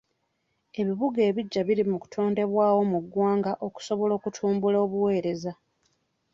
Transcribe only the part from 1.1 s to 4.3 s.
ebiggya biri mu kutondebwawo mu ggwanga okusobola